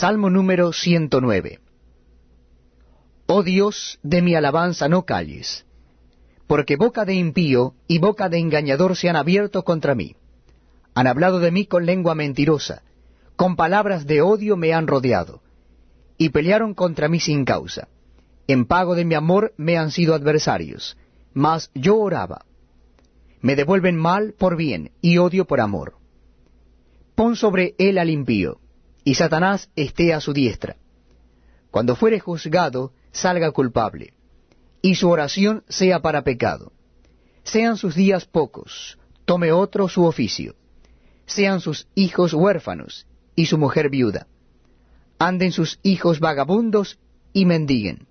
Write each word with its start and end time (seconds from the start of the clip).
Salmo 0.00 0.30
número 0.30 0.72
109. 0.72 1.60
Oh 3.26 3.42
Dios, 3.42 3.98
de 4.02 4.22
mi 4.22 4.34
alabanza 4.34 4.88
no 4.88 5.04
calles, 5.04 5.66
porque 6.46 6.76
boca 6.76 7.04
de 7.04 7.12
impío 7.12 7.74
y 7.86 7.98
boca 7.98 8.30
de 8.30 8.38
engañador 8.38 8.96
se 8.96 9.10
han 9.10 9.16
abierto 9.16 9.62
contra 9.62 9.94
mí. 9.94 10.16
Han 10.94 11.06
hablado 11.06 11.38
de 11.38 11.50
mí 11.50 11.66
con 11.66 11.84
lengua 11.84 12.14
mentirosa, 12.14 12.82
con 13.36 13.56
palabras 13.56 14.06
de 14.06 14.22
odio 14.22 14.56
me 14.56 14.72
han 14.72 14.86
rodeado, 14.86 15.42
y 16.16 16.30
pelearon 16.30 16.72
contra 16.72 17.10
mí 17.10 17.20
sin 17.20 17.44
causa. 17.44 17.88
En 18.46 18.64
pago 18.64 18.94
de 18.94 19.04
mi 19.04 19.16
amor 19.16 19.52
me 19.58 19.76
han 19.76 19.90
sido 19.90 20.14
adversarios, 20.14 20.96
mas 21.34 21.70
yo 21.74 21.98
oraba. 21.98 22.46
Me 23.42 23.54
devuelven 23.54 23.98
mal 23.98 24.32
por 24.32 24.56
bien 24.56 24.92
y 25.02 25.18
odio 25.18 25.44
por 25.44 25.60
amor. 25.60 25.98
Pon 27.14 27.36
sobre 27.36 27.74
él 27.76 27.98
al 27.98 28.08
impío, 28.08 28.60
y 29.04 29.14
Satanás 29.14 29.70
esté 29.76 30.12
a 30.12 30.20
su 30.20 30.32
diestra. 30.32 30.76
Cuando 31.70 31.96
fuere 31.96 32.20
juzgado, 32.20 32.92
salga 33.12 33.50
culpable, 33.52 34.12
y 34.82 34.94
su 34.94 35.08
oración 35.08 35.64
sea 35.68 36.00
para 36.00 36.22
pecado. 36.22 36.72
Sean 37.44 37.76
sus 37.76 37.94
días 37.94 38.26
pocos, 38.26 38.98
tome 39.24 39.52
otro 39.52 39.88
su 39.88 40.04
oficio. 40.04 40.54
Sean 41.26 41.60
sus 41.60 41.86
hijos 41.94 42.34
huérfanos, 42.34 43.06
y 43.36 43.46
su 43.46 43.56
mujer 43.56 43.88
viuda. 43.88 44.26
Anden 45.18 45.52
sus 45.52 45.78
hijos 45.82 46.18
vagabundos 46.18 46.98
y 47.32 47.44
mendiguen, 47.44 48.06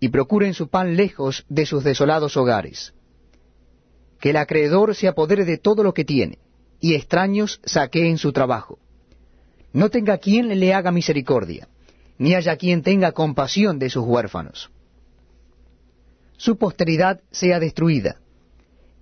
y 0.00 0.08
procuren 0.08 0.54
su 0.54 0.68
pan 0.68 0.96
lejos 0.96 1.44
de 1.48 1.66
sus 1.66 1.84
desolados 1.84 2.36
hogares. 2.36 2.94
Que 4.20 4.30
el 4.30 4.36
acreedor 4.36 4.94
se 4.94 5.08
apodere 5.08 5.44
de 5.44 5.58
todo 5.58 5.82
lo 5.82 5.92
que 5.92 6.04
tiene, 6.04 6.38
y 6.80 6.94
extraños 6.94 7.60
saqueen 7.64 8.16
su 8.16 8.32
trabajo 8.32 8.78
no 9.72 9.88
tenga 9.88 10.18
quien 10.18 10.48
le 10.48 10.74
haga 10.74 10.90
misericordia, 10.90 11.68
ni 12.18 12.34
haya 12.34 12.56
quien 12.56 12.82
tenga 12.82 13.12
compasión 13.12 13.78
de 13.78 13.90
sus 13.90 14.04
huérfanos. 14.04 14.70
Su 16.36 16.56
posteridad 16.56 17.20
sea 17.30 17.60
destruida, 17.60 18.16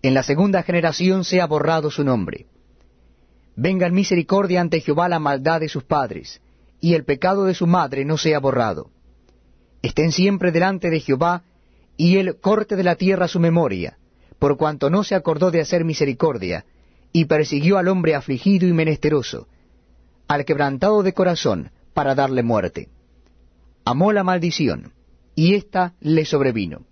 en 0.03 0.15
la 0.15 0.23
segunda 0.23 0.63
generación 0.63 1.25
sea 1.25 1.47
borrado 1.47 1.91
su 1.91 2.05
nombre. 2.05 2.47
Venga 3.57 3.87
en 3.87 3.95
misericordia 3.95 4.61
ante 4.61 4.81
Jehová 4.81 5.09
la 5.09 5.19
maldad 5.19 5.61
de 5.61 5.69
sus 5.69 5.85
padres, 5.85 6.41
y 6.81 6.95
el 6.95 7.05
pecado 7.05 7.45
de 7.45 7.55
su 7.55 7.67
madre 7.67 8.05
no 8.05 8.17
sea 8.17 8.39
borrado. 8.39 8.91
Estén 9.83 10.13
siempre 10.13 10.53
delante 10.53 10.91
de 10.91 11.01
Jehová, 11.01 11.43
y 11.97 12.19
él 12.19 12.37
corte 12.41 12.77
de 12.77 12.85
la 12.85 12.95
tierra 12.95 13.27
su 13.27 13.41
memoria, 13.41 13.99
por 14.39 14.57
cuanto 14.57 14.91
no 14.91 15.03
se 15.03 15.17
acordó 15.17 15.51
de 15.51 15.61
hacer 15.61 15.85
misericordia, 15.85 16.65
y 17.13 17.25
persiguió 17.25 17.79
al 17.79 17.89
hombre 17.89 18.15
afligido 18.15 18.69
y 18.69 18.73
menesteroso, 18.73 19.49
al 20.29 20.45
quebrantado 20.45 21.03
de 21.03 21.15
corazón 21.15 21.71
para 21.95 22.15
darle 22.15 22.43
muerte. 22.43 22.91
Amó 23.85 24.13
la 24.13 24.23
maldición, 24.23 24.93
y 25.35 25.55
ésta 25.55 25.95
le 26.01 26.27
sobrevino. 26.27 26.85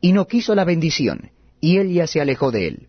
Y 0.00 0.12
no 0.12 0.26
quiso 0.26 0.54
la 0.54 0.64
bendición, 0.64 1.32
y 1.60 1.78
él 1.78 1.92
ya 1.92 2.06
se 2.06 2.20
alejó 2.20 2.52
de 2.52 2.68
él. 2.68 2.88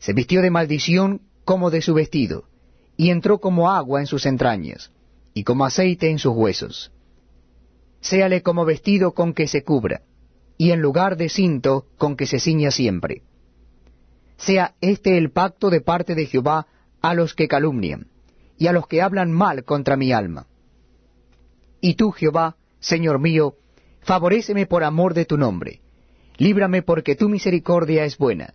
Se 0.00 0.12
vistió 0.12 0.42
de 0.42 0.50
maldición 0.50 1.22
como 1.44 1.70
de 1.70 1.80
su 1.80 1.94
vestido, 1.94 2.44
y 2.96 3.10
entró 3.10 3.38
como 3.38 3.70
agua 3.70 4.00
en 4.00 4.06
sus 4.06 4.26
entrañas, 4.26 4.90
y 5.32 5.44
como 5.44 5.64
aceite 5.64 6.10
en 6.10 6.18
sus 6.18 6.34
huesos. 6.34 6.90
Séale 8.00 8.42
como 8.42 8.64
vestido 8.64 9.12
con 9.12 9.32
que 9.32 9.46
se 9.46 9.62
cubra, 9.62 10.02
y 10.56 10.72
en 10.72 10.80
lugar 10.80 11.16
de 11.16 11.28
cinto 11.28 11.86
con 11.96 12.16
que 12.16 12.26
se 12.26 12.40
ciña 12.40 12.72
siempre. 12.72 13.22
Sea 14.36 14.74
este 14.80 15.16
el 15.18 15.30
pacto 15.30 15.70
de 15.70 15.80
parte 15.80 16.16
de 16.16 16.26
Jehová 16.26 16.66
a 17.00 17.14
los 17.14 17.34
que 17.34 17.46
calumnian 17.46 18.08
y 18.58 18.66
a 18.66 18.72
los 18.72 18.86
que 18.86 19.00
hablan 19.00 19.30
mal 19.30 19.64
contra 19.64 19.96
mi 19.96 20.12
alma. 20.12 20.46
Y 21.80 21.94
tú, 21.94 22.10
Jehová, 22.10 22.56
Señor 22.80 23.18
mío, 23.20 23.54
favoréceme 24.00 24.66
por 24.66 24.84
amor 24.84 25.14
de 25.14 25.24
tu 25.24 25.38
nombre, 25.38 25.80
líbrame 26.36 26.82
porque 26.82 27.14
tu 27.14 27.28
misericordia 27.28 28.04
es 28.04 28.18
buena, 28.18 28.54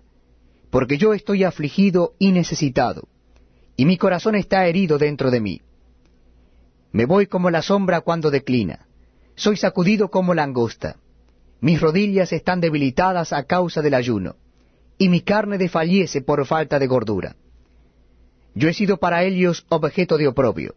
porque 0.70 0.98
yo 0.98 1.14
estoy 1.14 1.44
afligido 1.44 2.14
y 2.20 2.32
necesitado, 2.32 3.08
y 3.78 3.86
mi 3.86 3.98
corazón 3.98 4.36
está 4.36 4.68
herido 4.68 4.98
dentro 4.98 5.32
de 5.32 5.40
mí. 5.40 5.62
Me 6.92 7.06
voy 7.06 7.28
como 7.28 7.50
la 7.50 7.62
sombra 7.62 8.02
cuando 8.02 8.30
declina, 8.30 8.88
soy 9.36 9.58
sacudido 9.58 10.10
como 10.10 10.34
langosta, 10.34 10.98
mis 11.62 11.80
rodillas 11.80 12.34
están 12.34 12.60
debilitadas 12.60 13.32
a 13.32 13.44
causa 13.46 13.82
del 13.82 13.94
ayuno, 13.94 14.36
y 14.98 15.08
mi 15.08 15.22
carne 15.22 15.58
desfallece 15.58 16.22
por 16.22 16.46
falta 16.46 16.78
de 16.78 16.88
gordura. 16.88 17.36
Yo 18.56 18.70
he 18.70 18.74
sido 18.74 18.98
para 18.98 19.24
ellos 19.24 19.66
objeto 19.70 20.18
de 20.18 20.28
oprobio. 20.28 20.76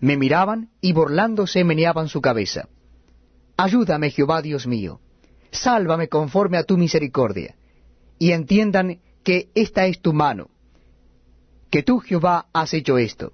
Me 0.00 0.16
miraban 0.16 0.70
y 0.80 0.92
burlándose 0.92 1.64
meneaban 1.64 2.08
su 2.08 2.20
cabeza. 2.20 2.68
Ayúdame, 3.56 4.10
Jehová 4.10 4.42
Dios 4.42 4.66
mío. 4.66 5.00
Sálvame 5.50 6.08
conforme 6.08 6.58
a 6.58 6.64
tu 6.64 6.76
misericordia. 6.76 7.54
Y 8.18 8.32
entiendan 8.32 9.00
que 9.22 9.48
esta 9.54 9.86
es 9.86 10.00
tu 10.00 10.12
mano, 10.12 10.50
que 11.70 11.82
tú, 11.82 11.98
Jehová, 12.00 12.46
has 12.52 12.74
hecho 12.74 12.98
esto. 12.98 13.32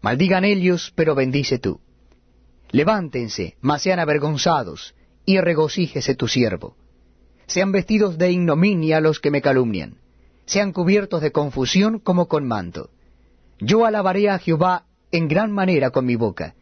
Maldigan 0.00 0.44
ellos, 0.44 0.92
pero 0.94 1.14
bendice 1.14 1.58
tú. 1.58 1.80
Levántense, 2.70 3.56
mas 3.60 3.82
sean 3.82 3.98
avergonzados, 3.98 4.94
y 5.24 5.38
regocíjese 5.38 6.14
tu 6.14 6.28
siervo. 6.28 6.76
Sean 7.46 7.72
vestidos 7.72 8.18
de 8.18 8.32
ignominia 8.32 9.00
los 9.00 9.20
que 9.20 9.30
me 9.30 9.42
calumnian 9.42 10.01
sean 10.46 10.72
cubiertos 10.72 11.20
de 11.22 11.32
confusión 11.32 11.98
como 11.98 12.28
con 12.28 12.46
manto. 12.46 12.90
Yo 13.58 13.86
alabaré 13.86 14.28
a 14.28 14.38
Jehová 14.38 14.84
en 15.10 15.28
gran 15.28 15.52
manera 15.52 15.90
con 15.90 16.04
mi 16.06 16.16
boca, 16.16 16.54